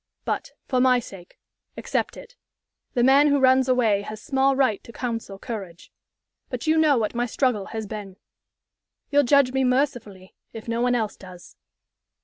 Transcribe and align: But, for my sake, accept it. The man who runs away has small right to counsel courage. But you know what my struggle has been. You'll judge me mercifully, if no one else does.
But, 0.25 0.53
for 0.67 0.81
my 0.81 0.97
sake, 0.97 1.37
accept 1.77 2.17
it. 2.17 2.35
The 2.95 3.03
man 3.03 3.27
who 3.27 3.37
runs 3.39 3.69
away 3.69 4.01
has 4.01 4.19
small 4.19 4.55
right 4.55 4.83
to 4.83 4.91
counsel 4.91 5.37
courage. 5.37 5.91
But 6.49 6.65
you 6.65 6.75
know 6.79 6.97
what 6.97 7.13
my 7.13 7.27
struggle 7.27 7.65
has 7.65 7.85
been. 7.85 8.17
You'll 9.11 9.21
judge 9.21 9.51
me 9.53 9.63
mercifully, 9.63 10.33
if 10.53 10.67
no 10.67 10.81
one 10.81 10.95
else 10.95 11.15
does. 11.15 11.55